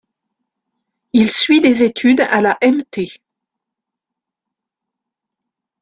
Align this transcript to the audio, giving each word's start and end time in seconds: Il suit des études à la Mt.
Il 1.13 1.29
suit 1.29 1.61
des 1.61 1.83
études 1.83 2.21
à 2.21 2.41
la 2.41 2.57
Mt. 2.63 3.19